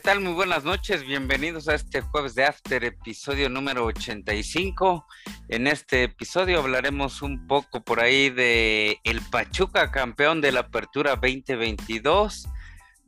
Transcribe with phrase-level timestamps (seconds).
[0.00, 0.20] ¿Qué tal?
[0.20, 5.06] Muy buenas noches, bienvenidos a este jueves de After, episodio número 85.
[5.50, 11.16] En este episodio hablaremos un poco por ahí de el Pachuca, campeón de la Apertura
[11.16, 12.48] 2022,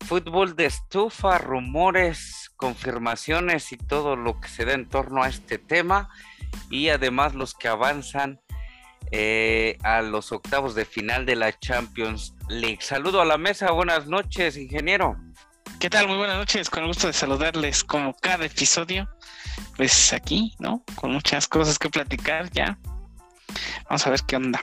[0.00, 5.56] fútbol de estufa, rumores, confirmaciones y todo lo que se da en torno a este
[5.56, 6.10] tema
[6.68, 8.38] y además los que avanzan
[9.12, 12.80] eh, a los octavos de final de la Champions League.
[12.82, 15.16] Saludo a la mesa, buenas noches, ingeniero.
[15.82, 16.06] ¿Qué tal?
[16.06, 19.08] Muy buenas noches, con el gusto de saludarles como cada episodio.
[19.76, 20.84] Pues aquí, ¿no?
[20.94, 22.78] Con muchas cosas que platicar ya.
[23.88, 24.62] Vamos a ver qué onda.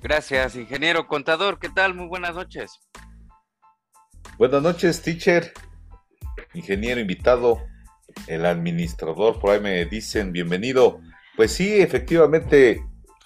[0.00, 1.58] Gracias, ingeniero contador.
[1.58, 1.94] ¿Qué tal?
[1.94, 2.70] Muy buenas noches.
[4.38, 5.52] Buenas noches, teacher,
[6.54, 7.64] ingeniero invitado,
[8.28, 11.00] el administrador, por ahí me dicen, bienvenido.
[11.34, 12.80] Pues sí, efectivamente,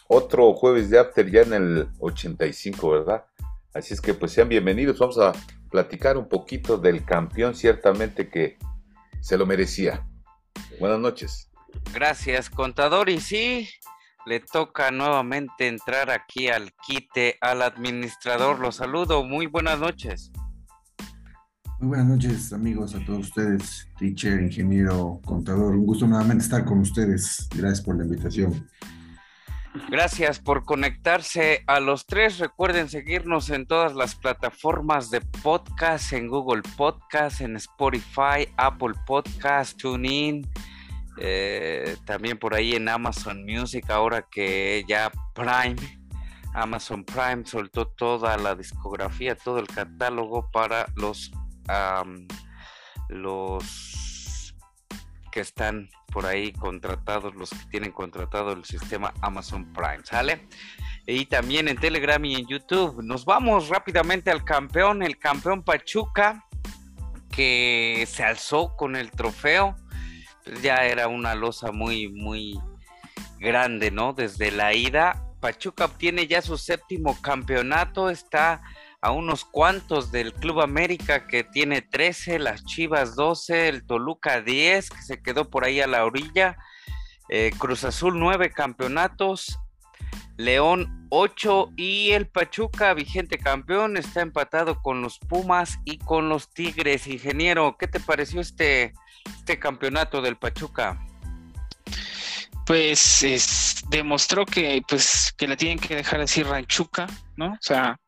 [0.09, 3.27] otro jueves de After ya en el 85, ¿verdad?
[3.75, 4.99] Así es que pues sean bienvenidos.
[4.99, 5.35] Vamos a
[5.71, 8.59] platicar un poquito del campeón, ciertamente que
[9.21, 10.07] se lo merecía.
[10.79, 11.51] Buenas noches.
[11.93, 13.09] Gracias, contador.
[13.09, 13.69] Y sí,
[14.27, 18.59] le toca nuevamente entrar aquí al quite al administrador.
[18.59, 19.25] Lo saludo.
[19.25, 20.33] Muy buenas noches.
[21.79, 25.75] Muy buenas noches, amigos, a todos ustedes, teacher, ingeniero, contador.
[25.75, 27.49] Un gusto nuevamente estar con ustedes.
[27.57, 28.69] Gracias por la invitación.
[29.89, 32.39] Gracias por conectarse a los tres.
[32.39, 39.81] Recuerden seguirnos en todas las plataformas de podcast, en Google Podcast, en Spotify, Apple Podcast,
[39.81, 40.49] TuneIn,
[41.19, 45.77] eh, también por ahí en Amazon Music, ahora que ya Prime,
[46.53, 51.31] Amazon Prime soltó toda la discografía, todo el catálogo para los,
[53.09, 54.10] los
[55.31, 60.47] que están por ahí contratados, los que tienen contratado el sistema Amazon Prime, ¿sale?
[61.07, 63.03] Y también en Telegram y en YouTube.
[63.03, 66.45] Nos vamos rápidamente al campeón, el campeón Pachuca,
[67.31, 69.77] que se alzó con el trofeo.
[70.45, 72.61] Pues ya era una losa muy, muy
[73.39, 74.13] grande, ¿no?
[74.13, 75.25] Desde la ida.
[75.41, 78.63] Pachuca obtiene ya su séptimo campeonato, está
[79.03, 84.91] a unos cuantos del Club América que tiene 13, las Chivas 12, el Toluca 10,
[84.91, 86.59] que se quedó por ahí a la orilla,
[87.31, 89.59] eh, Cruz Azul 9 campeonatos,
[90.37, 96.51] León 8 y el Pachuca, vigente campeón, está empatado con los Pumas y con los
[96.51, 97.07] Tigres.
[97.07, 98.93] Ingeniero, ¿qué te pareció este,
[99.27, 100.99] este campeonato del Pachuca?
[102.67, 107.07] Pues demostró que pues que la tienen que dejar así ranchuca,
[107.37, 107.53] ¿no?
[107.53, 107.99] O sea,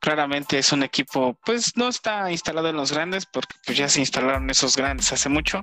[0.00, 4.00] Claramente es un equipo, pues no está instalado en los grandes, porque pues ya se
[4.00, 5.62] instalaron esos grandes hace mucho,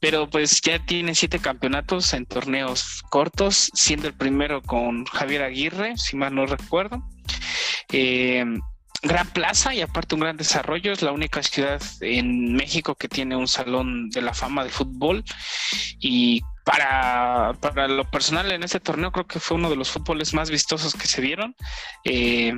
[0.00, 5.96] pero pues ya tiene siete campeonatos en torneos cortos, siendo el primero con Javier Aguirre,
[5.96, 7.02] si mal no recuerdo.
[7.92, 8.44] Eh,
[9.02, 10.92] gran plaza y aparte un gran desarrollo.
[10.92, 15.24] Es la única ciudad en México que tiene un salón de la fama de fútbol.
[15.98, 20.34] Y para, para lo personal en este torneo creo que fue uno de los fútboles
[20.34, 21.54] más vistosos que se vieron.
[22.04, 22.52] Eh,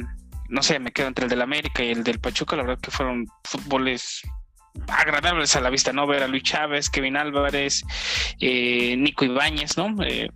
[0.48, 2.90] no sé, me quedo entre el del América y el del Pachuca, la verdad que
[2.90, 4.22] fueron fútboles
[4.86, 6.06] agradables a la vista, ¿no?
[6.06, 7.82] Ver a Luis Chávez, Kevin Álvarez,
[8.40, 9.94] eh, Nico Ibáñez, ¿no?
[10.04, 10.30] Eh,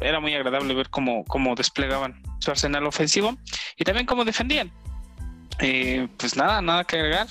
[0.00, 3.36] era muy agradable ver cómo, cómo desplegaban su arsenal ofensivo
[3.76, 4.72] y también cómo defendían.
[5.60, 7.26] Eh, pues nada, nada que agregar.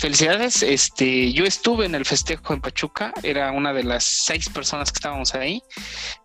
[0.00, 0.62] Felicidades.
[0.62, 4.96] Este, yo estuve en el festejo en Pachuca, era una de las seis personas que
[4.96, 5.62] estábamos ahí,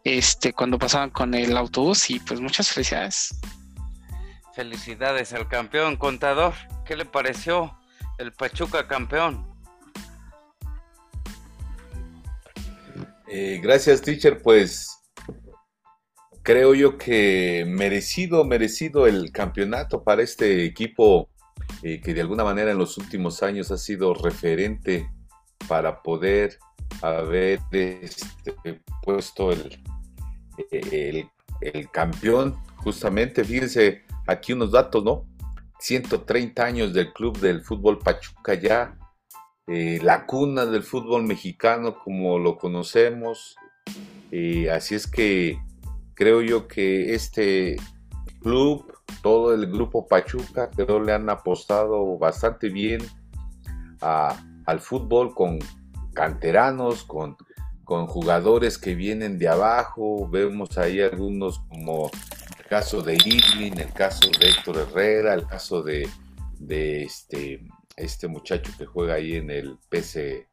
[0.03, 3.35] este, cuando pasaban con el autobús y pues muchas felicidades.
[4.55, 6.53] Felicidades al campeón contador.
[6.85, 7.77] ¿Qué le pareció
[8.17, 9.45] el Pachuca campeón?
[13.27, 14.41] Eh, gracias, teacher.
[14.41, 14.97] Pues
[16.41, 21.29] creo yo que merecido, merecido el campeonato para este equipo
[21.83, 25.09] eh, que de alguna manera en los últimos años ha sido referente
[25.67, 26.57] para poder
[27.01, 29.83] haber este, puesto el,
[30.71, 31.29] el,
[31.59, 32.55] el campeón.
[32.77, 35.25] Justamente, fíjense, aquí unos datos, ¿no?
[35.79, 38.97] 130 años del Club del Fútbol Pachuca ya,
[39.67, 43.55] eh, la cuna del fútbol mexicano como lo conocemos.
[44.31, 45.59] Eh, así es que
[46.13, 47.77] creo yo que este
[48.41, 48.93] club,
[49.23, 53.01] todo el grupo Pachuca, creo le han apostado bastante bien
[54.01, 55.57] al fútbol con
[56.13, 57.35] canteranos, con,
[57.83, 60.29] con jugadores que vienen de abajo.
[60.29, 62.11] Vemos ahí algunos como
[62.69, 66.07] caso de Irving, el caso de Héctor Herrera, el caso de,
[66.69, 67.65] este,
[67.95, 70.47] este muchacho que juega ahí en el PC,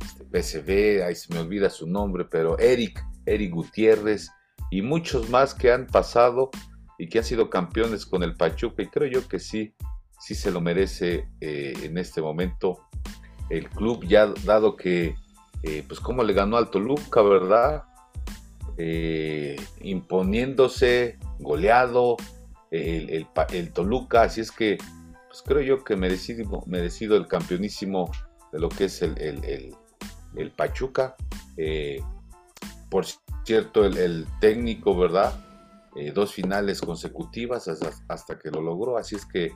[0.00, 4.30] este, PCB, ahí se me olvida su nombre, pero Eric, Eric Gutiérrez
[4.70, 6.50] y muchos más que han pasado
[6.98, 9.74] y que han sido campeones con el Pachuca y creo yo que sí,
[10.18, 12.86] sí se lo merece eh, en este momento
[13.48, 15.16] el club ya dado que,
[15.62, 17.84] eh, pues como le ganó al Toluca, ¿verdad?
[18.78, 22.16] Eh, imponiéndose, goleado,
[22.70, 24.78] el, el, Toluca, así es que,
[25.28, 28.10] pues creo yo que merecido, merecido el campeonísimo
[28.52, 29.74] de lo que es el,
[30.36, 31.16] el Pachuca.
[31.56, 32.00] Eh,
[32.88, 33.04] por
[33.44, 35.46] cierto, el, técnico, ¿verdad?
[36.14, 39.52] dos finales consecutivas hasta, hasta, que lo logró, así es que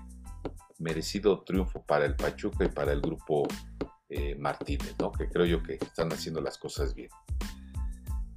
[0.79, 3.47] merecido triunfo para el Pachuca y para el grupo
[4.09, 5.13] eh, Martínez, ¿no?
[5.13, 7.09] Que creo yo que están haciendo las cosas bien.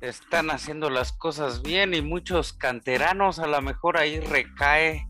[0.02, 5.08] Están haciendo las cosas bien y muchos canteranos a lo mejor ahí recae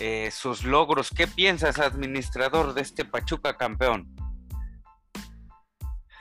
[0.00, 1.10] eh, sus logros.
[1.10, 4.12] ¿Qué piensas, administrador de este Pachuca campeón?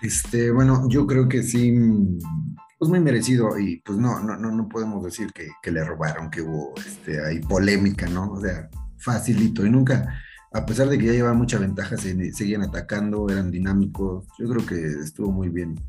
[0.04, 1.74] Este, bueno, yo creo que sí,
[2.78, 6.42] pues muy merecido y pues no, no, no, no podemos decir que, le robaron, que
[6.42, 8.34] hubo este, ahí polémica, ¿no?
[8.34, 10.22] O sea, facilito y nunca,
[10.52, 14.28] a pesar de que ya llevaba mucha ventaja, se, seguían atacando, eran dinámicos.
[14.38, 15.80] Yo creo que estuvo muy bien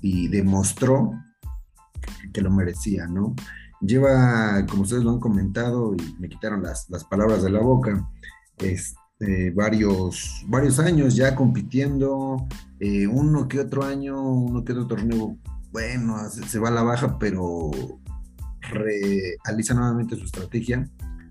[0.00, 1.12] y demostró
[2.32, 3.34] que lo merecía, ¿no?
[3.80, 8.08] Lleva, como ustedes lo han comentado, y me quitaron las, palabras de la boca,
[8.58, 12.46] este, varios, varios años ya compitiendo,
[12.78, 15.38] eh, uno que otro año, uno que otro torneo,
[15.72, 17.70] bueno, se, va a la baja, pero
[18.60, 20.88] realiza nuevamente su estrategia,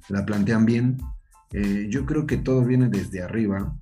[0.09, 0.97] la plantean bien,
[1.51, 3.75] eh, yo creo que todo viene desde arriba,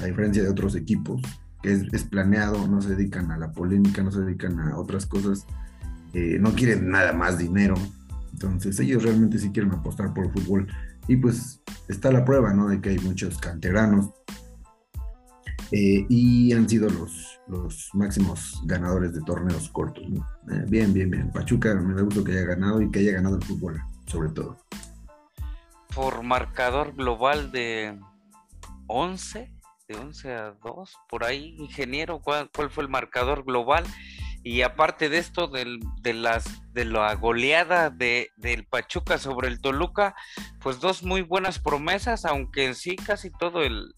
[0.00, 1.20] a diferencia de otros equipos,
[1.62, 5.46] que es, planeado, no se dedican a la polémica, no se dedican a otras cosas,
[6.14, 7.74] eh, no quieren nada más dinero.
[8.32, 10.66] Entonces ellos realmente sí quieren apostar por el fútbol.
[11.06, 12.68] Y pues está la prueba, ¿no?
[12.68, 14.10] De que hay muchos canteranos
[15.72, 20.04] eh, y han sido los, los máximos ganadores de torneos cortos.
[20.68, 21.32] bien, bien, bien.
[21.32, 24.58] Pachuca me da gusto que haya ganado y que haya ganado el fútbol, sobre todo
[25.98, 27.98] por marcador global de
[28.86, 29.52] 11,
[29.88, 33.84] de 11 a 2, por ahí, ingeniero, ¿cuál, fue el marcador global?
[34.48, 39.60] Y aparte de esto, del, de, las, de la goleada de, del Pachuca sobre el
[39.60, 40.16] Toluca,
[40.62, 43.94] pues dos muy buenas promesas, aunque en sí casi todo el,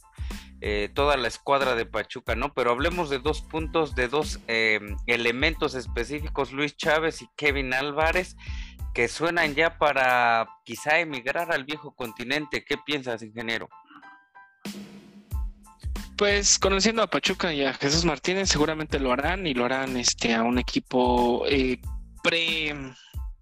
[0.61, 2.53] eh, toda la escuadra de Pachuca, ¿no?
[2.53, 8.35] Pero hablemos de dos puntos, de dos eh, elementos específicos, Luis Chávez y Kevin Álvarez,
[8.93, 12.65] que suenan ya para quizá emigrar al viejo continente.
[12.65, 13.69] ¿Qué piensas, ingeniero?
[16.21, 20.35] Pues conociendo a Pachuca y a Jesús Martínez, seguramente lo harán y lo harán este,
[20.35, 21.81] a un equipo eh,
[22.23, 22.77] pre,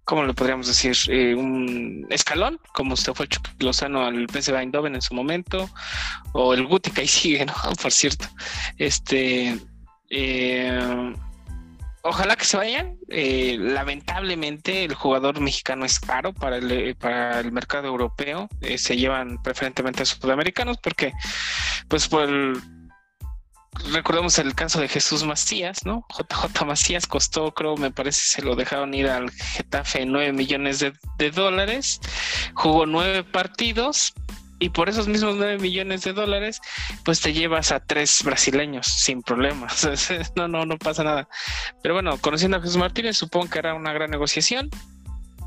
[0.05, 0.95] ¿cómo le podríamos decir?
[1.09, 5.69] Eh, un escalón, como usted fue el Lozano al PSV Eindhoven en su momento,
[6.31, 7.53] o el Guti que ahí sigue, ¿no?
[7.81, 8.29] Por cierto.
[8.77, 9.59] Este.
[10.09, 11.13] Eh,
[12.01, 12.97] ojalá que se vayan.
[13.09, 16.95] Eh, lamentablemente el jugador mexicano es caro para el, eh,
[17.51, 18.47] mercado europeo.
[18.61, 21.13] Eh, se llevan preferentemente a sudamericanos porque,
[21.87, 22.61] pues por el...
[23.91, 26.05] Recordemos el caso de Jesús Macías, ¿no?
[26.09, 31.31] JJ Macías costó, creo, me parece, se lo dejaron ir al Getafe 9 millones de
[31.31, 32.01] dólares.
[32.55, 34.13] Jugó nueve partidos,
[34.59, 36.61] y por esos mismos 9 millones de dólares,
[37.03, 39.87] pues te llevas a tres brasileños sin problemas.
[40.35, 41.29] no, no, no pasa nada.
[41.81, 44.69] Pero bueno, conociendo a Jesús Martínez, supongo que era una gran negociación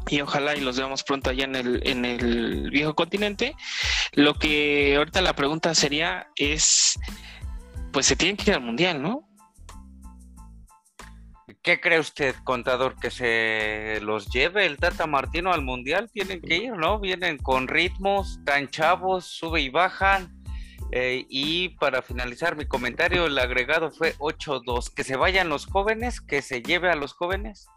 [0.09, 3.54] y ojalá y los veamos pronto allá en el, en el viejo continente.
[4.12, 6.99] Lo que ahorita la pregunta sería es,
[7.92, 9.28] pues se tienen que ir al mundial, ¿no?
[11.62, 16.11] ¿Qué cree usted, contador, que se los lleve el Tata Martino al Mundial?
[16.12, 16.99] Tienen que ir, ¿no?
[16.99, 20.42] Vienen con ritmos tan chavos, sube y bajan.
[20.90, 24.92] Eh, y para finalizar mi comentario, el agregado fue 8-2.
[24.92, 27.69] Que se vayan los jóvenes, que se lleve a los jóvenes.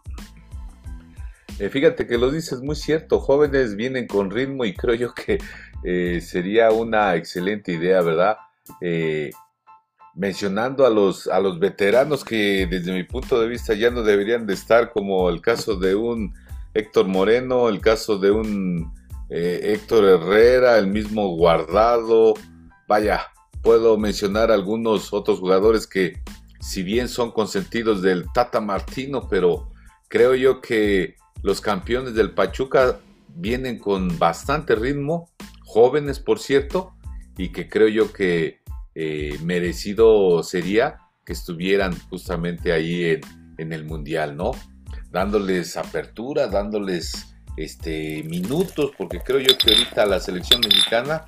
[1.60, 5.38] Eh, fíjate que lo dices muy cierto, jóvenes vienen con ritmo y creo yo que
[5.84, 8.38] eh, sería una excelente idea, ¿verdad?
[10.15, 14.48] Mencionando a los, a los veteranos que desde mi punto de vista ya no deberían
[14.48, 16.34] de estar, como el caso de un
[16.74, 18.93] Héctor Moreno, el caso de un
[19.29, 22.34] eh, Héctor Herrera, el mismo Guardado,
[22.88, 23.27] vaya,
[23.62, 26.22] puedo mencionar algunos otros jugadores que
[26.60, 29.72] si bien son consentidos del Tata Martino, pero
[30.07, 33.00] creo yo que los campeones del Pachuca
[33.36, 35.29] vienen con bastante ritmo,
[35.63, 36.93] jóvenes por cierto,
[37.38, 38.62] y que creo yo que
[38.98, 43.20] eh, merecido sería que estuvieran justamente ahí
[43.58, 44.52] en, el Mundial, ¿no?
[45.12, 51.25] Dándoles apertura, dándoles este, minutos, porque creo yo que ahorita a la selección mexicana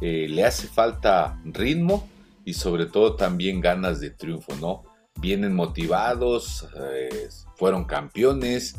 [0.00, 2.08] eh, le hace falta ritmo
[2.44, 4.84] y sobre todo también ganas de triunfo, ¿no?
[5.20, 8.76] Vienen motivados, eh, fueron campeones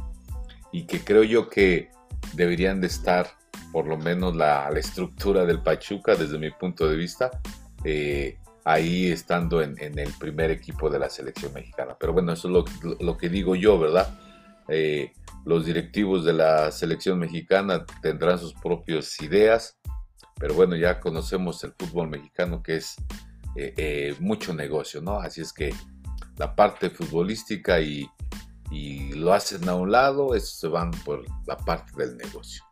[0.71, 1.89] y que creo yo que
[2.33, 3.27] deberían de estar
[3.73, 7.31] por lo menos la estructura del Pachuca desde mi punto de vista
[7.83, 11.97] eh, ahí estando en, el primer equipo de la selección mexicana.
[11.99, 14.19] Pero bueno, eso es lo, que digo yo, ¿verdad?
[14.67, 15.13] Eh,
[15.45, 19.79] los directivos de la selección mexicana tendrán sus propias ideas,
[20.35, 22.95] pero bueno, ya conocemos el fútbol mexicano que es
[23.55, 25.19] eh, eh, mucho negocio, ¿no?
[25.19, 25.73] Así es que
[26.37, 28.07] la parte futbolística y,
[28.69, 32.63] y lo hacen a un lado, eso se van por la parte del negocio.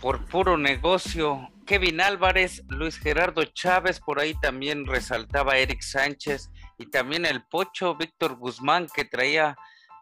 [0.00, 6.86] Por puro negocio, Kevin Álvarez, Luis Gerardo Chávez, por ahí también resaltaba Eric Sánchez y
[6.86, 9.54] también el Pocho Víctor Guzmán que traía,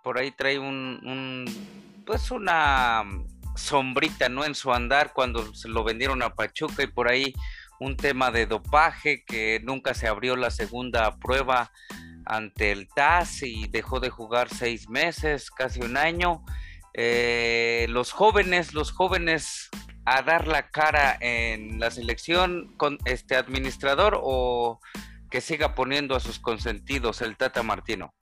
[0.02, 1.44] por ahí trae un,
[2.06, 3.04] pues una
[3.54, 4.46] sombrita, ¿no?
[4.46, 7.34] En su andar cuando se lo vendieron a Pachuca y por ahí
[7.80, 11.70] un tema de dopaje que nunca se abrió la segunda prueba
[12.24, 16.42] ante el TAS y dejó de jugar seis meses, casi un año.
[16.94, 19.68] Eh, los jóvenes, los jóvenes
[20.16, 24.80] a dar la cara en la selección con este administrador o
[25.30, 28.14] que siga poniendo a sus consentidos el Tata Martino?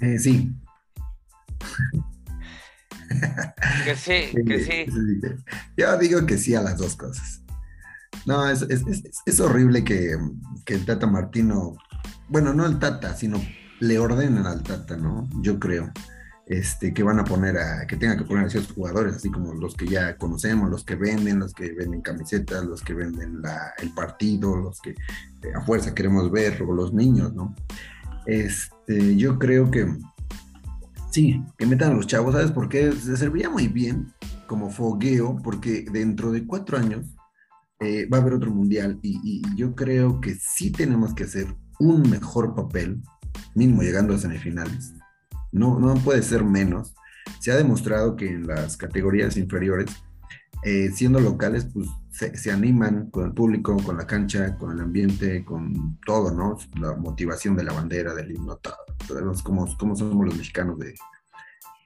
[0.00, 0.52] Eh, sí.
[3.84, 4.86] que sí, que sí.
[5.76, 7.42] Yo digo que sí a las dos cosas.
[8.24, 10.16] No, es, horrible que,
[10.64, 11.74] que, el Tata Martino,
[12.28, 13.42] bueno, no el Tata, sino
[13.80, 15.28] le ordenen al Tata, ¿no?
[15.40, 15.92] Yo creo
[16.52, 19.54] este, que van a poner a, que tenga que poner a ciertos jugadores, así como
[19.54, 23.40] los que ya conocemos, los que venden, los que venden camisetas, los que venden
[23.78, 27.54] el partido, los que eh, a fuerza queremos ver, o los niños, ¿no?
[28.26, 29.96] Este, yo creo que
[31.10, 32.92] sí, que metan a los chavos, ¿sabes por qué?
[32.92, 34.12] Se serviría muy bien
[34.46, 37.06] como fogueo, porque dentro de cuatro años
[37.80, 41.46] eh, va a haber otro mundial y, y yo creo que sí tenemos que hacer
[41.78, 43.00] un mejor papel,
[43.54, 44.92] mínimo llegando a semifinales
[45.52, 46.94] no, no puede ser menos.
[47.38, 49.90] Se ha demostrado que en las categorías inferiores,
[50.64, 55.44] eh, siendo locales, pues se, animan con el público, con la cancha, con el ambiente,
[55.44, 56.56] con todo, ¿no?
[56.78, 58.58] La motivación de la bandera, del himno,
[59.06, 60.94] Sabemos cómo, somos los mexicanos de,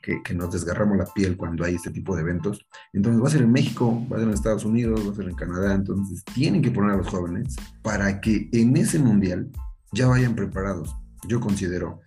[0.03, 2.67] que, que, nos desgarramos la piel cuando hay este tipo de eventos.
[2.93, 5.29] Entonces va a ser en México, va a ser en Estados Unidos, va a ser
[5.29, 5.75] en Canadá.
[5.75, 9.51] Entonces tienen que poner a los jóvenes para que en ese mundial
[9.93, 10.95] ya vayan preparados.
[11.29, 12.01] Yo considero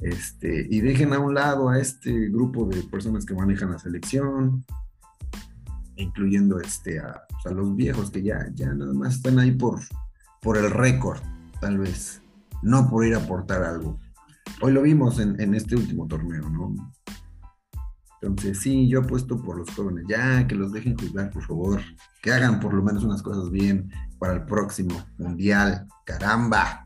[0.00, 4.64] este, y dejen a un lado a este grupo de personas que manejan la selección,
[5.96, 9.80] incluyendo este, a, los viejos que ya, ya nada más están ahí por,
[10.40, 11.18] por el récord,
[11.60, 12.22] tal vez,
[12.62, 13.98] no por ir a aportar algo.
[14.60, 16.74] Hoy lo vimos en, en este último torneo, ¿no?
[18.20, 21.80] Entonces, sí, yo apuesto por los jóvenes, ya que los dejen jugar, por favor,
[22.20, 25.86] que hagan por lo menos unas cosas bien para el próximo mundial.
[26.04, 26.84] Caramba.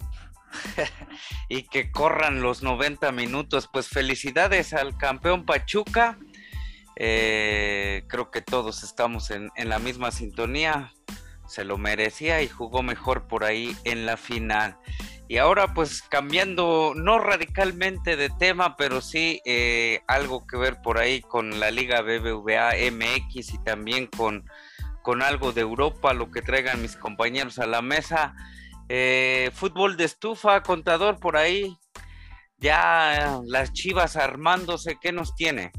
[1.49, 3.68] y que corran los 90 minutos.
[3.73, 6.18] Pues felicidades al campeón Pachuca.
[6.97, 10.92] Eh, creo que todos estamos en, la misma sintonía.
[11.47, 14.76] Se lo merecía y jugó mejor por ahí en la final.
[15.28, 20.99] Y ahora pues cambiando, no radicalmente de tema, pero sí eh, algo que ver por
[20.99, 24.44] ahí con la Liga BBVA MX y también con,
[25.02, 28.35] con algo de Europa, lo que traigan mis compañeros a la mesa.
[28.89, 31.77] Eh, fútbol de estufa, contador por ahí.
[32.59, 35.73] Ya las chivas armándose, ¿qué nos tiene?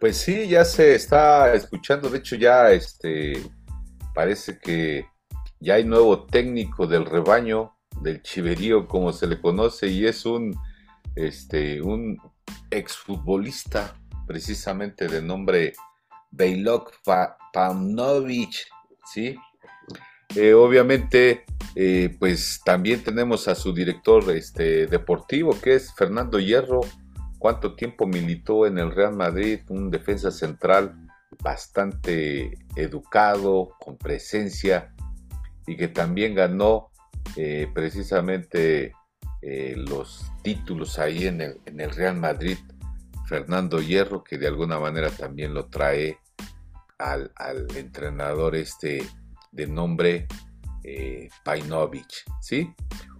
[0.00, 2.08] Pues sí, ya se está escuchando.
[2.08, 3.42] De hecho, ya este
[4.14, 5.06] parece que
[5.60, 10.56] ya hay nuevo técnico del rebaño, del chiverío, como se le conoce, y es un
[11.16, 12.16] este un
[12.70, 13.94] exfutbolista,
[14.26, 15.72] precisamente de nombre
[16.30, 16.94] Bejlok
[17.52, 18.68] Pavnovic,
[19.12, 19.36] ¿sí?
[20.34, 21.44] Eh, obviamente,
[21.74, 26.80] eh, pues también tenemos a su director este, deportivo, que es Fernando Hierro.
[27.38, 29.60] ¿Cuánto tiempo militó en el Real Madrid?
[29.68, 30.94] Un defensa central
[31.42, 34.94] bastante educado, con presencia
[35.66, 36.90] y que también ganó
[37.36, 38.92] eh, precisamente
[39.76, 42.58] los títulos ahí en el, en el Real Madrid.
[43.28, 46.18] Fernando Hierro, que de alguna manera también lo trae
[46.98, 49.06] al, al entrenador este
[49.52, 50.26] de nombre
[50.84, 52.72] eh, Painovich, ¿sí?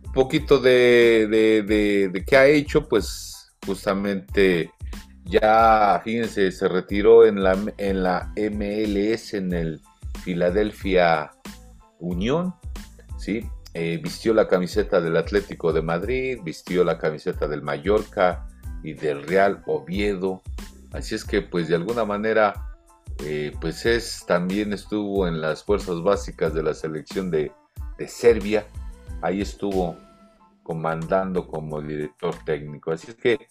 [0.04, 4.70] Un poquito de, de, qué ha hecho, pues justamente
[5.25, 9.80] ya, fíjense, se retiró en la, en la MLS, en el
[10.25, 11.30] Philadelphia
[11.99, 12.54] Unión,
[13.18, 13.47] ¿sí?
[13.75, 18.47] Eh, vistió la camiseta del Atlético de Madrid, vistió la camiseta del Mallorca
[18.82, 20.42] y del Real Oviedo.
[20.92, 22.67] Así es que, pues, de alguna manera
[23.25, 27.52] eh, pues es, también estuvo en las fuerzas básicas de la selección de,
[28.06, 28.64] Serbia,
[29.22, 29.96] ahí estuvo
[30.62, 32.92] comandando como director técnico.
[32.92, 33.48] Así es que,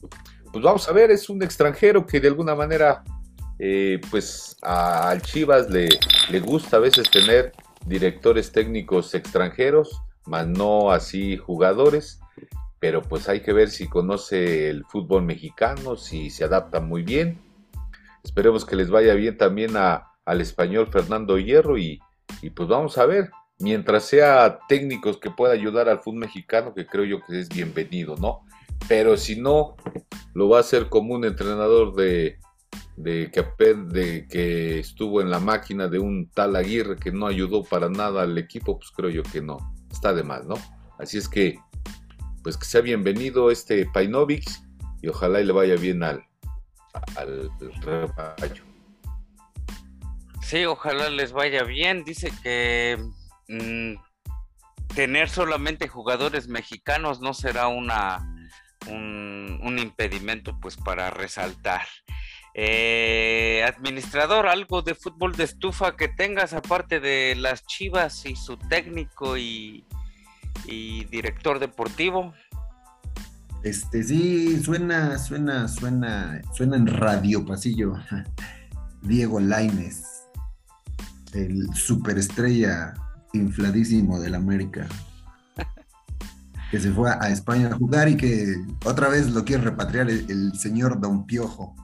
[0.53, 3.03] pues vamos a ver, es un extranjero que de alguna manera,
[3.59, 5.89] eh, pues al Chivas le,
[6.29, 7.51] le gusta a veces tener
[7.85, 12.21] directores técnicos extranjeros, más no así jugadores,
[12.79, 17.46] pero pues hay que ver si conoce el fútbol mexicano, si se adapta muy bien.
[18.27, 22.01] Esperemos que les vaya bien también a, al español Fernando Hierro y,
[22.41, 26.85] y pues vamos a ver, mientras sea técnicos que pueda ayudar al fútbol mexicano, que
[26.85, 28.41] creo yo que es bienvenido, ¿no?
[28.89, 29.77] Pero si no,
[30.33, 32.37] lo va a hacer como un entrenador de,
[32.97, 37.63] de, que, de que estuvo en la máquina de un tal Aguirre que no ayudó
[37.63, 40.55] para nada al equipo, pues creo yo que no, está de más, ¿no?
[40.99, 41.57] Así es que,
[42.43, 44.43] pues que sea bienvenido este Painovic
[45.01, 46.27] y ojalá y le vaya bien al,
[47.15, 47.51] al
[47.81, 48.63] rebaño.
[50.41, 52.03] Sí, ojalá les vaya bien.
[52.03, 52.97] Dice que
[53.49, 53.95] mm,
[54.95, 58.25] tener solamente jugadores mexicanos no será una
[58.89, 61.85] un, impedimento pues para resaltar.
[62.53, 68.57] Eh, administrador, algo de fútbol de estufa que tengas aparte de las Chivas y su
[68.57, 69.85] técnico y,
[70.65, 72.33] y director deportivo.
[73.67, 77.95] Este sí, suena, suena, suena, suena en radio pasillo.
[79.01, 80.03] Diego Laines,
[81.33, 82.93] el superestrella
[83.33, 84.87] infladísimo del América
[86.71, 88.55] que se fue a España a jugar y que
[88.85, 91.75] otra vez lo quiere repatriar el, señor Don Piojo.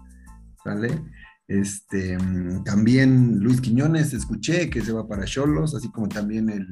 [1.49, 2.17] Este,
[2.63, 6.65] también Luis Quiñones, escuché que se va para Cholos, así como también el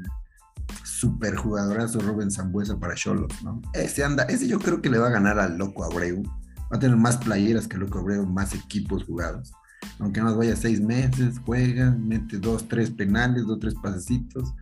[0.84, 3.62] super jugadorazo Rubén Zambuesa para Cholos, ¿no?
[3.74, 6.24] Ese anda, ese yo creo que le va a ganar al Loco Abreu,
[6.72, 9.51] va a tener más playeras que Loco Abreu, más equipos jugados.
[10.00, 14.53] Aunque nos vaya seis meses, juega, mete dos, tres penales, dos, tres pasecitos.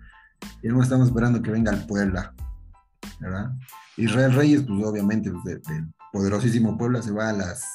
[0.63, 2.33] Y no estamos esperando que venga al Puebla
[3.19, 3.51] ¿verdad?
[3.97, 7.65] Israel Reyes, pues obviamente, pues, del poderosísimo Puebla se va a las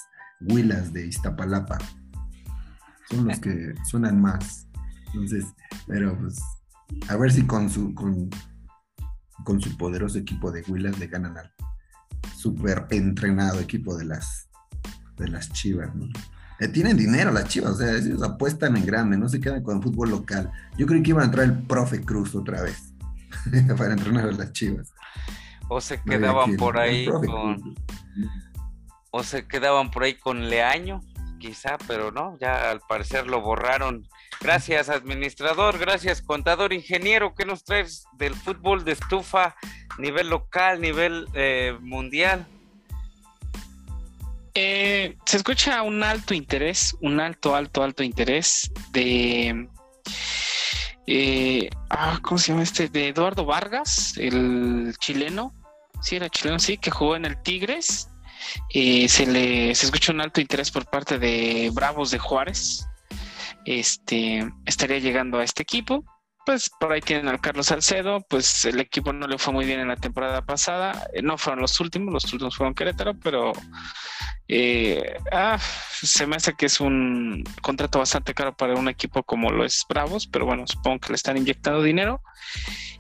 [0.41, 1.79] huilas de Iztapalapa.
[3.11, 4.67] Son los que suenan más.
[5.09, 5.45] Entonces,
[5.87, 6.41] pero pues,
[7.09, 8.31] a ver si con su, con,
[9.45, 11.53] con su poderoso equipo de huilas le ganan al
[12.37, 14.49] súper entrenado equipo de las,
[15.17, 16.07] de las chivas, ¿no?
[16.61, 19.79] Eh, tienen dinero las chivas, o sea, ellos apuestan en grande, no se quedan con
[19.79, 20.53] el fútbol local.
[20.79, 22.95] Yo creo que iba a entrar el profe Cruz otra vez
[23.77, 24.93] para entrenar a las chivas
[25.69, 27.75] o se quedaban por ahí con
[29.11, 31.01] o se quedaban por ahí con Leaño,
[31.45, 34.09] quizá, pero no, ya al parecer lo borraron.
[34.41, 39.55] Gracias, administrador, gracias, contador, ingeniero, ¿qué nos traes del fútbol de estufa,
[39.99, 42.47] nivel local, nivel eh, mundial?
[44.55, 49.69] Eh, se escucha un alto interés, un alto, alto, alto interés de
[51.07, 52.89] eh, ah, ¿cómo se llama este?
[52.89, 55.53] De Eduardo Vargas, el chileno.
[56.01, 58.09] Sí, era chileno, sí, que jugó en el Tigres.
[58.71, 62.87] Eh, se le se escucha un alto interés por parte de Bravos de Juárez.
[63.65, 66.05] Este estaría llegando a este equipo
[66.45, 69.81] pues por ahí tienen al Carlos Salcedo, pues el equipo no le fue muy bien
[69.81, 73.53] en la temporada pasada, eh, no fueron los últimos, los últimos fueron Querétaro, pero
[74.49, 75.59] eh, ah,
[76.03, 79.85] se me hace que es un contrato bastante caro para un equipo como lo es
[79.89, 82.21] Bravos, pero bueno, supongo que le están inyectando dinero.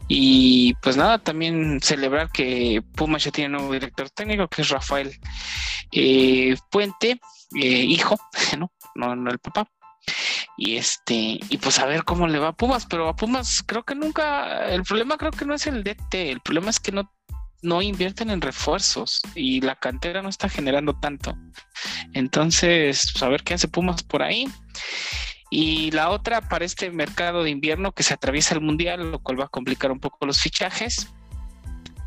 [0.08, 5.18] Y pues nada, también celebrar que Pumas ya tiene nuevo director técnico, que es Rafael
[5.92, 7.18] eh, Puente,
[7.52, 8.16] hijo,
[8.58, 8.70] ¿no?
[8.94, 9.16] ¿no?
[9.16, 9.66] No el papá
[10.56, 13.84] y este y pues a ver cómo le va a Pumas pero a Pumas creo
[13.84, 17.10] que nunca el problema creo que no es el DT el problema es que no
[17.62, 21.34] no invierten en refuerzos y la cantera no está generando tanto
[22.12, 24.48] entonces pues a ver qué hace Pumas por ahí
[25.54, 29.40] y la otra para este mercado de invierno que se atraviesa el mundial lo cual
[29.40, 31.12] va a complicar un poco los fichajes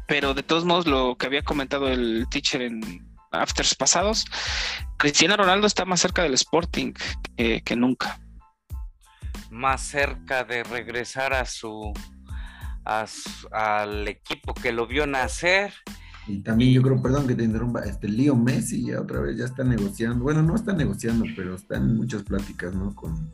[0.08, 4.26] pero de todos modos lo que había comentado el teacher en afters pasados
[4.98, 6.94] Cristiano Ronaldo está más cerca del Sporting
[7.36, 8.20] que nunca
[9.50, 11.94] más cerca de regresar a su,
[13.52, 15.74] al equipo que lo vio nacer.
[16.28, 19.46] Y también yo creo, perdón que te interrumpa, este Leo Messi ya otra vez ya
[19.46, 22.94] está negociando, bueno, no está negociando, pero está en muchas pláticas, ¿no?
[22.94, 23.34] Con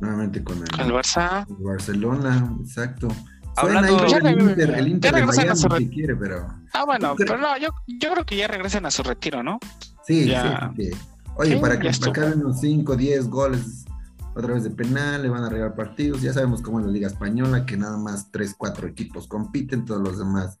[0.00, 1.46] nuevamente con el, el Barça.
[1.58, 3.08] Barcelona, exacto.
[3.56, 6.46] Hablando el Inter, el Inter de Miami si quiere, pero.
[6.72, 9.58] Ah, bueno, pero no, yo, yo creo que ya regresan a su retiro, ¿no?
[10.06, 10.34] Sí, sí,
[10.76, 10.90] sí,
[11.36, 13.86] Oye, para que acaben unos 5, 10 goles
[14.34, 16.20] otra vez de penal, le van a regalar partidos.
[16.20, 20.02] Ya sabemos cómo es la Liga Española, que nada más tres, cuatro equipos compiten, todos
[20.02, 20.58] los demás,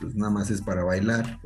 [0.00, 1.38] pues nada más es para bailar.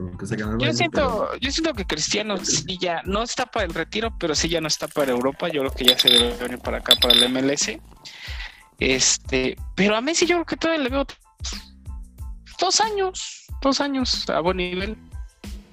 [0.59, 4.49] yo, siento, yo siento que Cristiano sí ya no está para el retiro, pero sí
[4.49, 5.49] ya no está para Europa.
[5.49, 7.79] Yo creo que ya se debe venir para acá, para el MLS.
[8.79, 11.07] Este, pero a Messi yo creo que todavía le veo
[12.61, 14.97] dos años, dos años a buen nivel.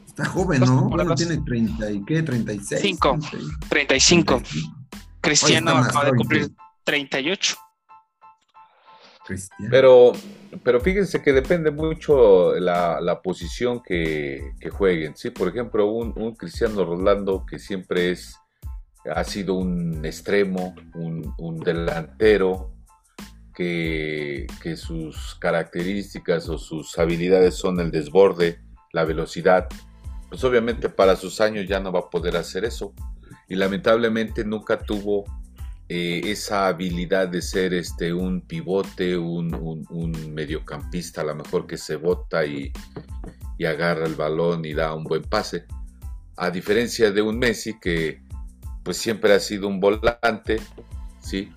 [0.07, 0.89] Está joven, ¿no?
[0.89, 2.81] Bueno, tiene 30 y qué, 36.
[2.81, 3.19] 5,
[3.69, 4.41] 35.
[5.21, 6.51] Cristiano acaba de cumplir
[6.83, 7.57] 38.
[9.69, 10.11] Pero,
[10.63, 15.15] pero fíjense que depende mucho la, la posición que, jueguen.
[15.15, 15.31] ¿sí?
[15.31, 18.35] Por ejemplo, un, un Cristiano Rolando que siempre es,
[19.13, 22.71] ha sido un extremo, un, un delantero,
[23.53, 28.59] que, que, sus características o sus habilidades son el desborde,
[28.91, 29.69] la velocidad,
[30.29, 32.93] pues obviamente para sus años ya no va a poder hacer eso.
[33.47, 35.23] Y lamentablemente nunca tuvo
[35.87, 41.95] eh, esa habilidad de ser este, un pivote, un, mediocampista, a lo mejor que se
[41.95, 42.73] bota y,
[43.57, 45.65] y, agarra el balón y da un buen pase.
[46.37, 48.21] A diferencia de un Messi que
[48.83, 50.57] pues siempre ha sido un volante,
[51.21, 51.51] ¿sí?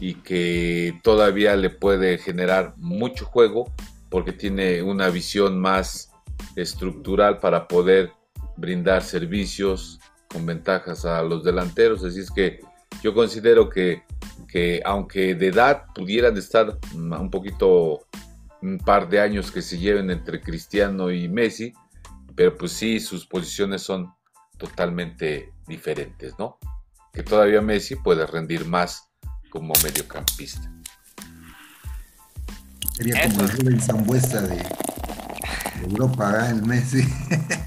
[0.00, 3.72] Y que todavía le puede generar mucho juego
[4.08, 6.10] porque tiene una visión más
[6.56, 8.12] estructural para poder
[8.56, 12.04] brindar servicios con ventajas a los delanteros.
[12.04, 12.60] Así es que
[13.04, 14.02] yo considero que,
[14.48, 18.06] que aunque de edad pudieran estar un poquito,
[18.62, 21.74] un par de años que se lleven entre Cristiano y Messi,
[22.34, 24.14] pero pues sí, sus posiciones son
[24.56, 26.56] totalmente diferentes, ¿no?
[27.12, 29.10] Que todavía Messi puede rendir más
[29.50, 30.72] como mediocampista.
[32.94, 36.52] Sería como el Rubén Zambuesa de, de Europa, ¿eh?
[36.52, 37.06] el Messi.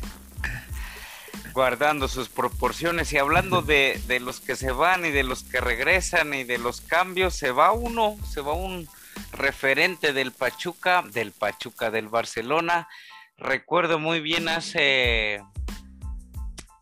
[1.58, 5.60] guardando sus proporciones y hablando de, de, los que se van y de los que
[5.60, 8.88] regresan y de los cambios, se va uno, se va un
[9.32, 12.88] referente del Pachuca, del Pachuca del Barcelona.
[13.40, 15.44] Recuerdo muy bien hace,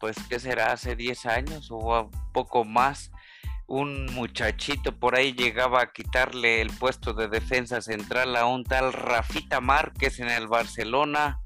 [0.02, 0.74] pues, ¿qué será?
[0.74, 3.12] Hace 10 años o poco más,
[3.68, 8.92] un muchachito por ahí llegaba a quitarle el puesto de defensa central a un tal
[8.92, 11.40] Rafita Márquez en el Barcelona.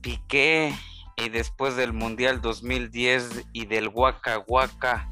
[0.00, 0.74] Piqué
[1.16, 5.08] y después del Mundial 2010 y del Waka Waka,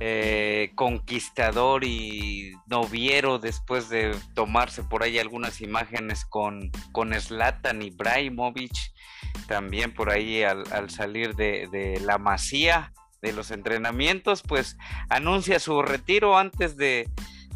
[0.00, 8.72] eh, conquistador y noviero después de tomarse por ahí algunas imágenes con, con Zlatan Ibrahimovic,
[9.46, 14.76] también por ahí al, al salir de, de, la masía de los entrenamientos, pues
[15.08, 17.08] anuncia su retiro antes de,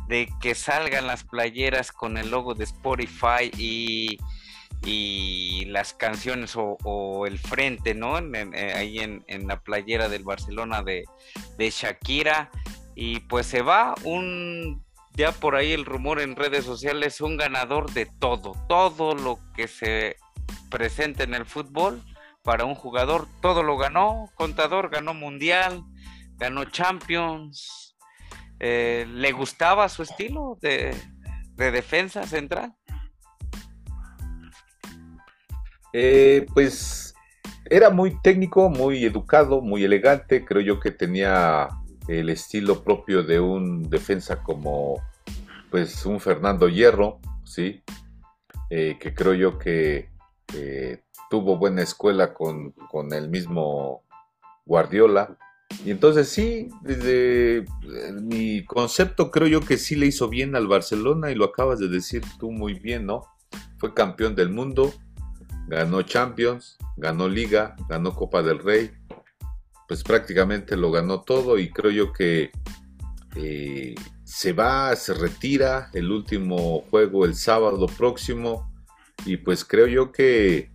[0.07, 4.19] de que salgan las playeras con el logo de Spotify y
[4.85, 8.19] y las canciones o, el frente, ¿no?
[8.19, 11.05] Eh, ahí en, la playera del Barcelona de,
[11.59, 12.51] Shakira.
[12.95, 17.93] Y pues se va un, ya por ahí el rumor en redes sociales, un ganador
[17.93, 20.17] de todo, todo lo que se
[20.69, 22.03] presenta en el fútbol
[22.43, 25.85] para un jugador, todo lo ganó, contador ganó mundial,
[26.37, 27.97] ganó Champions.
[28.59, 30.93] Eh, ¿Le gustaba su estilo de
[31.57, 32.78] defensa central?
[35.93, 37.15] Eh, pues
[37.71, 40.45] era muy técnico, muy educado, muy elegante.
[40.45, 41.69] Creo yo que tenía
[42.09, 45.03] el estilo propio de un defensa como
[45.71, 47.83] pues un Fernando Hierro, ¿sí?
[48.71, 50.11] Eh, que creo yo que
[50.55, 54.03] eh, tuvo buena escuela con, con, el mismo
[54.65, 55.37] Guardiola.
[55.85, 57.67] Y entonces sí, desde
[58.23, 61.89] mi concepto creo yo que sí le hizo bien al Barcelona y lo acabas de
[61.89, 63.27] decir tú muy bien, ¿no?
[63.77, 64.93] Fue campeón del mundo,
[65.69, 68.91] ganó Champions, ganó Liga, ganó Copa del Rey,
[69.87, 72.51] pues prácticamente lo ganó todo y creo yo que
[73.37, 78.73] eh, se va, se retira el último juego el sábado próximo.
[79.25, 80.71] Y pues creo yo que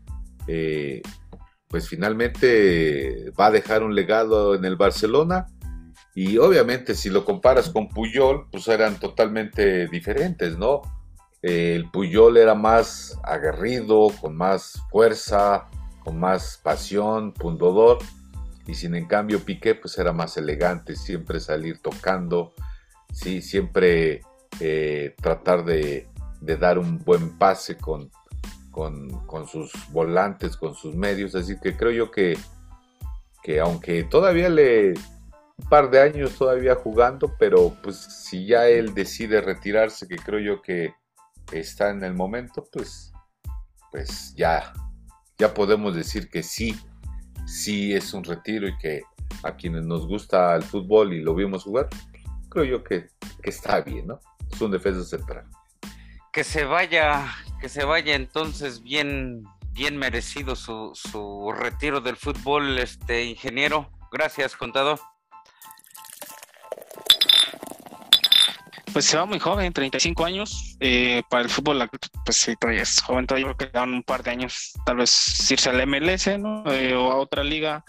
[0.47, 1.01] eh,
[1.67, 5.47] pues finalmente va a dejar un legado en el Barcelona.
[6.15, 10.81] Y obviamente si lo comparas con Puyol pues eran totalmente diferentes, ¿no?
[11.43, 15.67] El Puyol era más aguerrido, con más fuerza,
[16.03, 17.99] con más pasión, pundodor,
[18.65, 22.53] y sin en cambio Piqué pues era más elegante, siempre salir tocando,
[23.11, 24.21] sí, siempre
[24.61, 26.07] eh, tratar de,
[26.39, 28.09] dar un buen pase con,
[29.51, 32.37] sus volantes, con sus medios, así que creo yo que,
[33.43, 34.93] que aunque todavía le
[35.55, 40.39] un par de años todavía jugando, pero pues si ya él decide retirarse, que creo
[40.39, 40.93] yo que
[41.51, 43.11] está en el momento, pues,
[43.91, 44.73] pues ya,
[45.37, 46.75] ya podemos decir que sí,
[47.45, 49.03] sí es un retiro y que
[49.43, 51.89] a quienes nos gusta el fútbol y lo vimos jugar,
[52.49, 53.07] creo yo que,
[53.41, 54.19] que está bien, ¿no?
[54.51, 55.45] Es un defensa central.
[56.31, 62.77] Que se vaya, que se vaya entonces bien, bien merecido su, su retiro del fútbol,
[62.79, 63.89] este ingeniero.
[64.11, 64.99] Gracias, contador.
[68.93, 70.77] Pues se va muy joven, 35 años.
[70.79, 71.89] Eh, para el fútbol,
[72.23, 75.51] pues sí, todavía es joven, todavía creo que dan un par de años, tal vez
[75.51, 76.63] irse al MLS, ¿no?
[76.71, 77.83] Eh, o a otra liga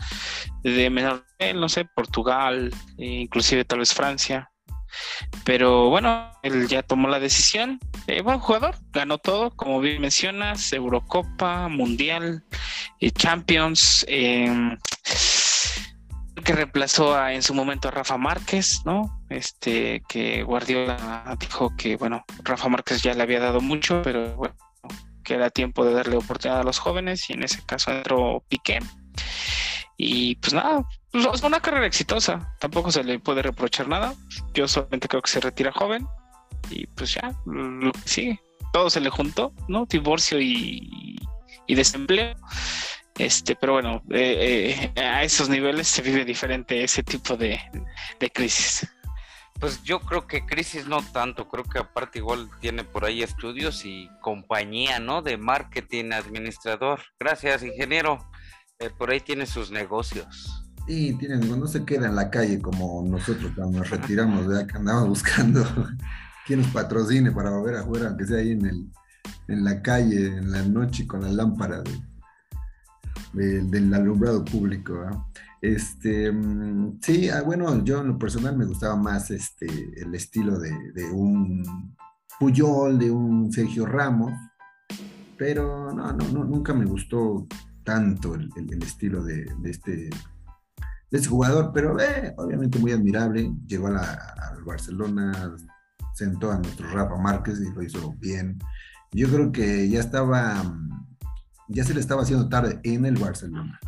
[0.63, 4.51] de menor no sé, Portugal, eh, inclusive tal vez Francia.
[5.45, 7.79] Pero bueno, él ya tomó la decisión.
[8.07, 12.45] Eh, buen jugador, ganó todo, como bien mencionas, Eurocopa, Mundial,
[13.15, 14.07] Champions.
[14.09, 14.79] Que
[16.53, 19.24] reemplazó a, en su momento a Rafa Márquez, ¿no?
[19.37, 24.55] Este, que Guardiola dijo que, bueno, Rafa Márquez ya le había dado mucho, pero bueno,
[25.25, 28.79] que era tiempo de darle oportunidad a los jóvenes y en ese caso entró Piqué.
[29.97, 34.15] Y pues nada, pues, una carrera exitosa, tampoco se le puede reprochar nada.
[34.53, 36.07] Yo solamente creo que se retira joven
[36.71, 38.41] y pues ya, lo que sigue.
[38.73, 39.87] Todo se le juntó, ¿no?
[39.87, 41.17] Divorcio y,
[41.69, 42.35] desempleo.
[43.17, 47.61] Este, pero bueno, eh, eh, a esos niveles se vive diferente ese tipo de,
[48.33, 48.89] crisis.
[49.65, 53.87] Pues yo creo que crisis no tanto, creo que aparte igual tiene por ahí estudios
[53.87, 55.23] y compañía, ¿no?
[55.23, 57.01] De marketing, administrador.
[57.19, 58.19] Gracias, ingeniero.
[58.79, 60.67] Eh, por ahí tiene sus negocios.
[60.87, 64.67] Sí, tiene, no se queda en la calle como nosotros cuando nos retiramos, ¿verdad?
[64.67, 65.65] Que andamos buscando
[66.47, 68.87] quién nos patrocine para volver a jugar, aunque sea ahí en, el,
[69.49, 71.83] en la calle, en la noche con la lámpara
[73.33, 75.27] de, del alumbrado público.
[75.65, 80.59] Este, mm, sí, ah, bueno, yo en lo personal me gustaba más este, el estilo
[80.59, 80.71] de,
[81.11, 81.97] un
[82.39, 84.31] Puyol, de un Sergio Ramos,
[85.39, 87.47] pero no, no, no nunca me gustó
[87.83, 88.51] tanto el,
[88.83, 90.11] estilo de, este, de
[91.11, 95.57] este jugador, pero eh, obviamente muy admirable, llegó al Barcelona,
[96.13, 98.59] sentó a nuestro Rafa Márquez y lo hizo bien.
[99.13, 100.63] Yo creo que ya estaba
[101.69, 103.81] ya se le estaba haciendo tarde en el Barcelona.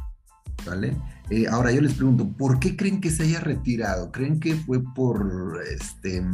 [0.65, 0.97] ¿Vale?
[1.31, 4.13] Eh, ahora yo les pregunto, ¿por qué creen que se haya retirado?
[4.13, 6.25] ¿Creen que fue por este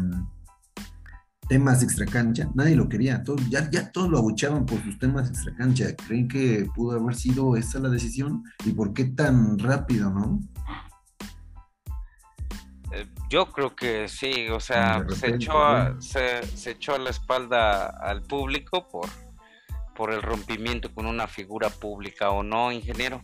[1.49, 2.51] temas extracancha?
[2.55, 5.97] Nadie lo quería, todos, ya, ya todos lo abuchaban por sus temas extracancha.
[5.97, 8.45] ¿Creen que pudo haber sido esa la decisión?
[8.65, 10.41] ¿Y por qué tan rápido, no?
[12.93, 17.87] Eh, yo creo que sí, o sea, se, echó se, se echó a la espalda
[17.87, 19.09] al público por
[19.95, 23.23] por el rompimiento con una figura pública o no, ingeniero?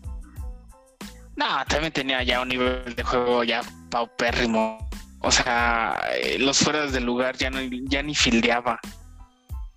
[1.38, 4.77] No, también tenía ya un nivel de juego ya paupérrimo.
[5.20, 8.81] O sea, eh, los fueras del lugar ya no ya ni fildeaba.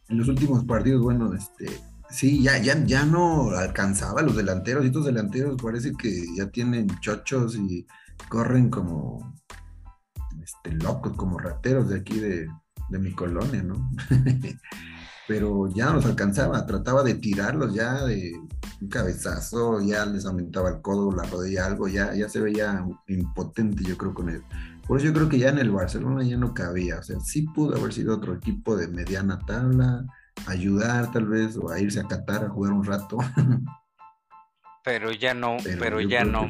[0.09, 1.69] En los últimos partidos, bueno, este
[2.09, 4.83] sí, ya, ya, ya no alcanzaba los delanteros.
[4.83, 7.85] Y estos delanteros parece que ya tienen chochos y
[8.27, 9.39] corren como
[10.41, 12.47] este, locos, como rateros de aquí de,
[12.89, 13.87] de mi colonia, ¿no?
[15.31, 18.33] pero ya no los alcanzaba, trataba de tirarlos ya de
[18.81, 23.81] un cabezazo, ya les aumentaba el codo, la rodilla, algo, ya, ya se veía impotente
[23.85, 24.43] yo creo con él.
[24.85, 27.43] Por eso yo creo que ya en el Barcelona ya no cabía, o sea, sí
[27.43, 30.03] pudo haber sido otro equipo de mediana tabla,
[30.47, 33.17] ayudar tal vez, o a irse a Qatar a jugar un rato.
[34.83, 36.41] Pero ya no, pero, ya no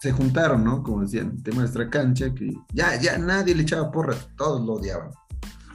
[0.00, 0.82] Se juntaron, ¿no?
[0.82, 5.10] Como decían, tema de cancha, que ya, ya nadie le echaba porras, todos lo odiaban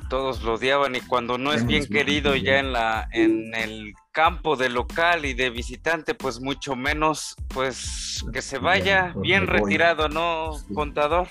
[0.10, 2.60] todos lo odiaban y cuando no es bien querido ya.
[2.60, 8.42] en la en el campo de local y de visitante pues mucho menos pues que
[8.42, 11.28] se vaya bien retirado no contador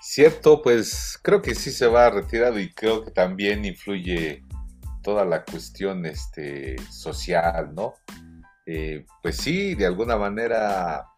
[0.00, 4.42] cierto pues creo que sí se va retirado y creo que también influye
[5.02, 7.94] toda la cuestión este social no
[8.66, 11.09] eh, pues sí de alguna manera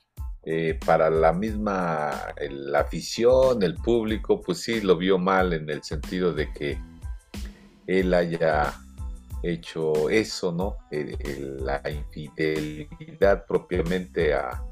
[0.44, 5.84] eh, para la misma la afición, el público, pues sí lo vio mal en el
[5.84, 6.80] sentido de que
[7.86, 8.74] él haya
[9.44, 10.78] hecho eso, ¿no?
[10.90, 14.64] la infidelidad propiamente a,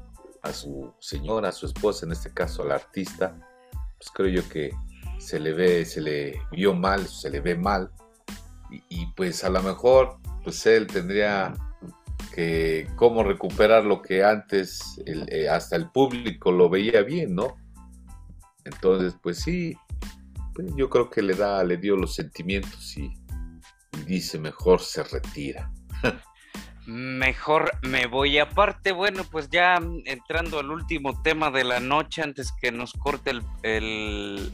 [0.51, 3.37] su señora, a su esposa, en este caso al artista,
[3.97, 4.71] pues creo yo que
[5.19, 7.91] se le ve, se le vio mal, se le ve mal,
[8.69, 11.53] y, y pues a lo mejor, pues él tendría
[12.33, 17.57] que cómo recuperar lo que antes eh, hasta el público lo veía bien, ¿no?
[18.63, 19.75] Entonces, pues sí,
[20.53, 23.13] pues yo creo que le da, le dio los sentimientos y,
[24.05, 25.71] dice mejor se retira.
[26.85, 28.39] mejor me voy.
[28.39, 33.31] Aparte, bueno, pues ya entrando al último tema de la noche, antes que nos corte
[33.31, 34.53] el, el,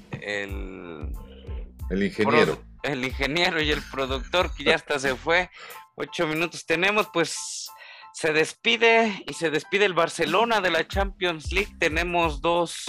[1.90, 2.62] el, ingeniero.
[2.84, 5.50] el ingeniero y el productor, que ya hasta se fue.
[6.00, 7.72] Ocho minutos tenemos, pues
[8.14, 11.76] se despide y se despide el Barcelona de la Champions League.
[11.80, 12.86] Tenemos dos,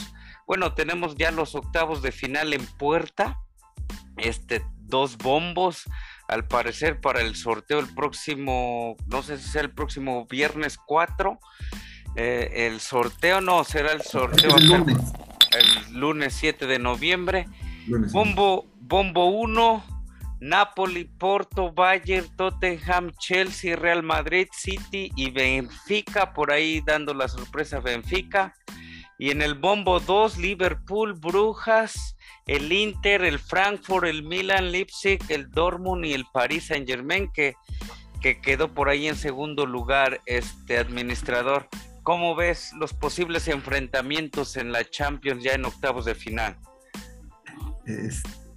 [0.47, 3.38] bueno, tenemos ya los octavos de final en puerta.
[4.18, 5.85] Este, dos bombos,
[6.29, 11.40] al parecer, para el sorteo el próximo, no sé si sea el próximo viernes 4.
[12.16, 14.99] Eh, el sorteo no, será el sorteo el lunes,
[15.53, 17.47] el lunes 7 de noviembre.
[18.12, 19.97] Bombo, bombo 1
[20.40, 27.81] Napoli, Porto, Bayern, Tottenham, Chelsea, Real Madrid, City y Benfica, por ahí dando la sorpresa
[27.81, 28.55] Benfica.
[29.18, 35.51] Y en el bombo 2, Liverpool, Brujas, el Inter, el Frankfurt, el Milan, Leipzig, el
[35.51, 37.55] Dortmund y el Paris Saint Germain, que,
[38.22, 41.68] que quedó por ahí en segundo lugar este administrador.
[42.05, 46.57] ¿Cómo ves los posibles enfrentamientos en la Champions ya en octavos de final?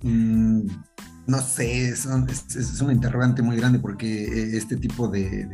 [0.01, 0.67] Mm,
[1.27, 5.47] no sé, es, es, un interrogante muy grande porque eh, este tipo de,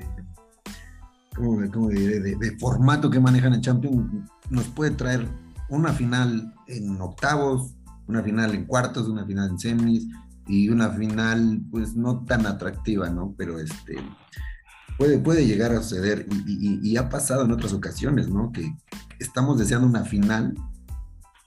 [2.60, 5.28] formato que manejan en Champions nos puede traer
[5.70, 7.76] una final en octavos,
[8.08, 10.08] una final en cuartos, una final en semis
[10.48, 13.36] y una final pues no tan atractiva, ¿no?
[13.38, 13.98] Pero este
[14.98, 18.52] puede, puede llegar a suceder y, ha pasado en otras ocasiones, ¿no?
[18.52, 18.74] Que
[19.20, 20.56] estamos deseando una final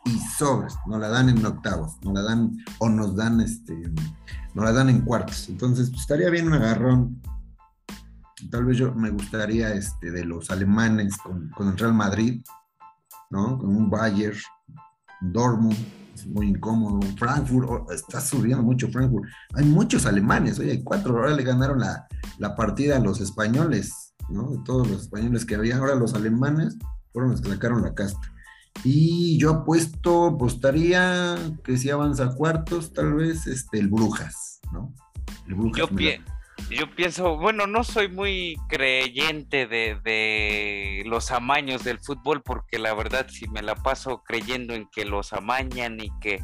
[0.05, 3.75] y sobres, nos la dan en octavos, nos la dan o nos dan este,
[4.55, 5.49] nos la dan en cuartos.
[5.49, 7.21] Entonces, pues, estaría bien un agarrón.
[8.51, 12.43] Tal vez yo me gustaría este, de los alemanes con, el Real Madrid,
[13.29, 13.59] ¿no?
[13.59, 14.39] Con un Bayern,
[15.21, 15.77] Dortmund,
[16.15, 17.01] es muy incómodo.
[17.19, 19.29] Frankfurt, está subiendo mucho Frankfurt.
[19.55, 22.07] Hay muchos alemanes, hoy hay cuatro, ahora le ganaron la,
[22.39, 24.51] la partida a los españoles, ¿no?
[24.51, 26.79] De todos los españoles que había, ahora los alemanes
[27.13, 28.21] fueron los que sacaron la casta.
[28.85, 34.95] Y yo apuesto, apostaría que si avanza a cuartos, tal vez este, el Brujas, ¿no?
[35.47, 35.91] El Brujas.
[36.69, 43.27] Yo, pienso, bueno, no soy muy creyente de, los amaños del fútbol, porque la verdad,
[43.29, 46.41] si me la paso creyendo en que los amañan y que,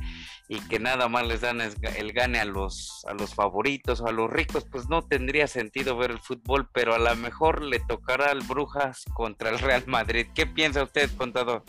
[0.49, 4.13] y que nada más les dan el gane a los, a los favoritos o a
[4.13, 8.31] los ricos, pues no tendría sentido ver el fútbol, pero a lo mejor le tocará
[8.31, 10.27] al Brujas contra el Real Madrid.
[10.35, 11.63] ¿Qué piensa usted, contador?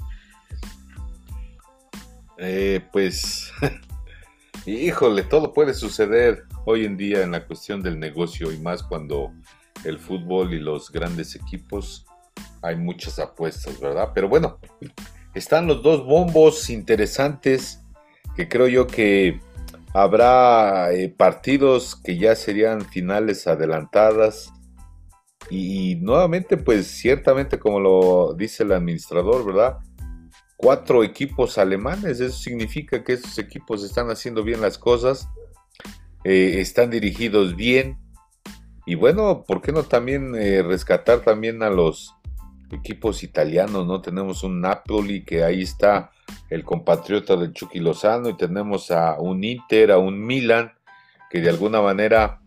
[2.37, 3.51] Eh, pues,
[4.65, 9.31] híjole, todo puede suceder hoy en día en la cuestión del negocio y más cuando
[9.83, 12.05] el fútbol y los grandes equipos
[12.61, 14.11] hay muchas apuestas, ¿verdad?
[14.13, 14.59] Pero bueno,
[15.33, 17.81] están los dos bombos interesantes
[18.35, 19.39] que creo yo que
[19.93, 24.51] habrá eh, partidos que ya serían finales adelantadas
[25.49, 29.77] y, y, nuevamente pues ciertamente como lo dice el administrador, ¿verdad?
[30.57, 32.19] Cuatro equipos alemanes.
[32.19, 35.29] Eso significa que esos equipos están haciendo bien las cosas,
[36.23, 37.97] eh, están dirigidos bien.
[38.85, 42.15] Y bueno, ¿por qué no también eh, rescatar también a los
[42.71, 43.85] equipos italianos?
[43.85, 44.01] ¿no?
[44.01, 46.11] Tenemos un Napoli que ahí está
[46.49, 50.73] el compatriota del Chucky Lozano y tenemos a un Inter, a un Milan
[51.29, 52.41] que de alguna manera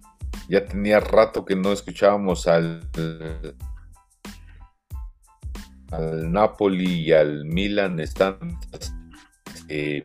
[0.48, 2.88] ya tenía rato que no escuchábamos al
[5.90, 8.58] al Napoli y al Milan están,
[9.68, 10.04] eh,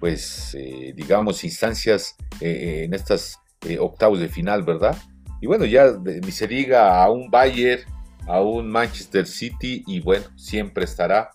[0.00, 3.40] pues, eh, digamos, instancias eh, en estas
[3.80, 4.96] octavos de final, ¿verdad?
[5.40, 7.82] Y bueno, ya ni se diga a un Bayern,
[8.26, 11.30] a un Manchester City, y bueno, siempre estará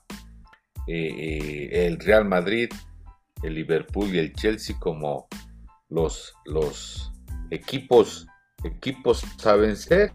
[0.86, 2.70] el Real Madrid,
[3.44, 5.28] el Liverpool y el Chelsea como
[5.90, 7.12] los, los
[7.52, 8.28] equipos,
[8.64, 10.14] equipos saben ser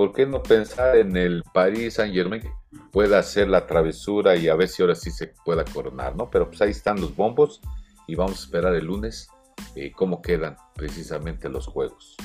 [0.00, 2.50] ¿por qué no pensar en el Paris Saint Germain que
[2.90, 6.30] pueda hacer la travesura y a ver si ahora sí se pueda coronar, ¿no?
[6.30, 7.60] Pero pues ahí están los bombos
[8.06, 9.28] y vamos a esperar el lunes
[9.76, 12.16] eh, cómo quedan precisamente los juegos.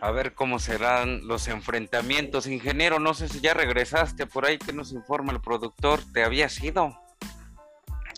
[0.00, 2.46] A ver cómo serán los enfrentamientos.
[2.46, 6.48] Ingeniero, no sé si ya regresaste por ahí, que nos informa el productor, ¿te había
[6.48, 6.98] sido?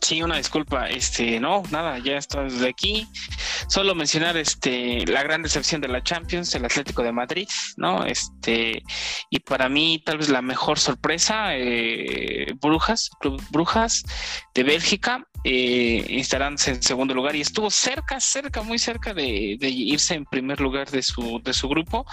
[0.03, 0.89] Sí, una disculpa.
[0.89, 3.07] Este, no, nada, ya estoy desde aquí.
[3.69, 8.05] Solo mencionar este la gran decepción de la Champions, el Atlético de Madrid, ¿no?
[8.05, 8.83] Este,
[9.31, 13.11] y para mí, tal vez la mejor sorpresa, eh, Brujas,
[13.53, 14.03] Brujas
[14.55, 20.15] de Bélgica, eh, instalándose en segundo lugar y estuvo cerca, cerca, muy cerca de, irse
[20.15, 22.07] en primer lugar de su, de su grupo,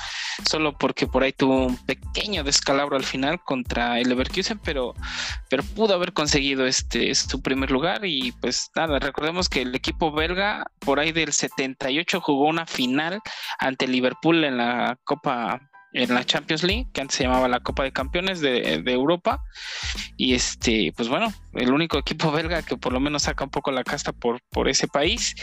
[0.45, 4.93] solo porque por ahí tuvo un pequeño descalabro al final contra el Leverkusen, pero,
[5.49, 10.11] pero pudo haber conseguido este su primer lugar y pues nada, recordemos que el equipo
[10.11, 13.19] belga por ahí del 78 jugó una final
[13.59, 17.83] ante Liverpool en la Copa en la Champions League, que antes se llamaba la Copa
[17.83, 19.43] de Campeones de, Europa.
[20.17, 23.71] Y este, pues bueno, el único equipo belga que por lo menos saca un poco
[23.71, 25.35] la casta por, por ese país.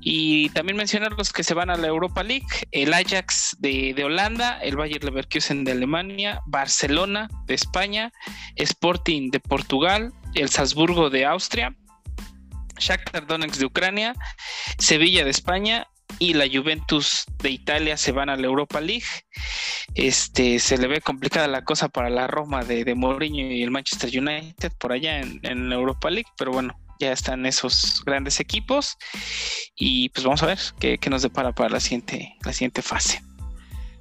[0.00, 4.04] Y también mencionar los que se van a la Europa League, el Ajax de, de
[4.04, 8.12] Holanda, el Bayer Leverkusen de Alemania, Barcelona de España,
[8.56, 11.74] Sporting de Portugal, el Salzburgo de Austria,
[12.78, 14.14] Shakhtar Donetsk de Ucrania,
[14.78, 15.86] Sevilla de España
[16.18, 19.06] y la Juventus de Italia se van a la Europa League.
[19.94, 23.70] Este se le ve complicada la cosa para la Roma de, de Mourinho y el
[23.70, 28.96] Manchester United por allá en, la Europa League, pero bueno, ya están esos grandes equipos
[29.74, 33.22] y pues vamos a ver qué, nos depara para la siguiente, la siguiente fase.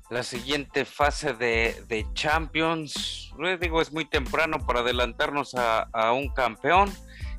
[0.09, 3.33] La siguiente fase de, de Champions.
[3.59, 6.91] Digo, es muy temprano para adelantarnos a, a, un campeón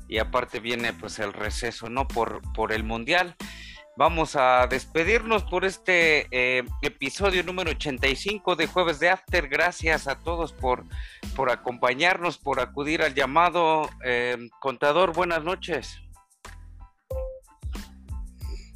[0.07, 2.07] y aparte viene pues el receso, ¿no?
[2.07, 3.35] Por, por el Mundial.
[3.95, 9.47] Vamos a despedirnos por este eh, episodio número 85 de Jueves de After.
[9.47, 10.83] Gracias a todos por,
[11.35, 13.89] por acompañarnos, por acudir al llamado.
[14.03, 15.99] Eh, contador, buenas noches.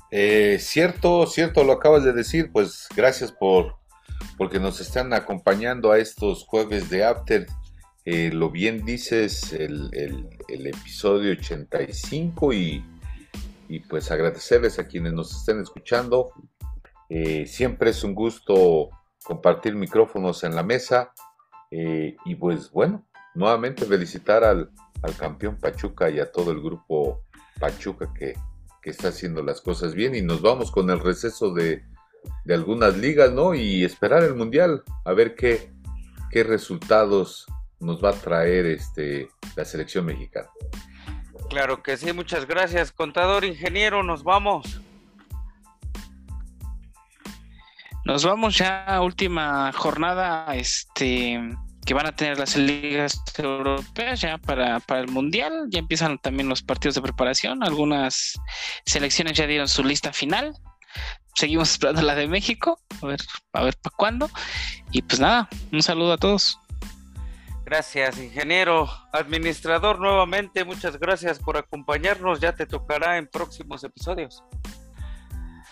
[0.10, 3.80] Eh, cierto, cierto, lo acabas de decir, pues gracias por
[4.38, 7.47] porque nos están acompañando a estos jueves de After.
[8.05, 9.89] lo bien dices, el,
[10.47, 12.84] episodio 85 y
[13.71, 16.34] y pues agradecerles a quienes nos estén escuchando.
[17.07, 18.89] Eh, siempre es un gusto
[19.23, 21.13] compartir micrófonos en la mesa
[21.71, 24.71] eh, y pues bueno, nuevamente felicitar al,
[25.17, 27.23] campeón Pachuca y a todo el grupo
[27.61, 28.36] Pachuca que,
[28.84, 31.86] está haciendo las cosas bien y nos vamos con el receso de,
[32.45, 33.53] de algunas ligas, ¿no?
[33.53, 35.72] Y esperar el Mundial, a ver qué,
[36.30, 37.45] qué resultados
[37.80, 40.49] nos va a traer este, la selección mexicana.
[41.49, 44.82] Claro que sí, muchas gracias, contador ingeniero, nos vamos.
[48.05, 51.39] Nos vamos ya a última jornada, este
[51.86, 56.47] que van a tener las ligas europeas ya para, para, el mundial, ya empiezan también
[56.47, 58.39] los partidos de preparación, algunas
[58.86, 60.53] selecciones ya dieron su lista final,
[61.42, 63.20] seguimos esperando la de México, a ver,
[63.54, 64.30] a ver para cuándo,
[64.92, 66.60] y pues nada, un saludo a todos.
[67.66, 68.89] Gracias, ingeniero.
[69.12, 72.39] Administrador, nuevamente, muchas gracias por acompañarnos.
[72.39, 74.44] Ya te tocará en próximos episodios.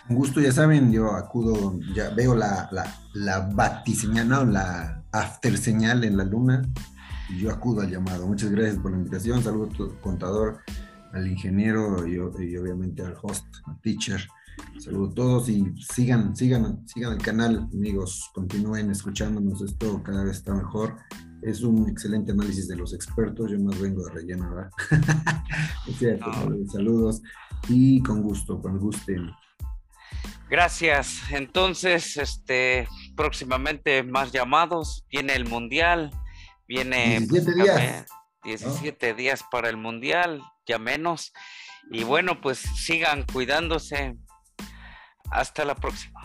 [0.08, 5.56] Un gusto, ya saben, yo acudo, ya veo la, la, la batiseñal, no, la after
[5.56, 6.62] señal en la luna,
[7.28, 8.26] y yo acudo al llamado.
[8.26, 9.42] Muchas gracias por la invitación.
[9.44, 10.62] Saludos al contador,
[11.12, 14.26] al ingeniero y, y obviamente al host, al teacher.
[14.78, 18.30] Saludos a todos y sigan, sigan, sigan el canal, amigos.
[18.34, 19.62] Continúen escuchándonos.
[19.62, 20.96] Esto cada vez está mejor
[21.42, 24.70] es un excelente análisis de los expertos, yo más vengo de relleno, ¿verdad?
[25.88, 26.30] es cierto,
[26.70, 27.22] saludos
[27.68, 29.12] y con gusto, con gusto.
[30.48, 31.20] Gracias.
[31.30, 36.10] Entonces, este, próximamente más llamados, viene el Mundial,
[36.66, 38.06] viene 17 días.
[38.44, 41.32] 17 días para el Mundial, ya menos.
[41.90, 44.16] Y bueno, pues sigan cuidándose.
[45.30, 46.20] Hasta la próxima.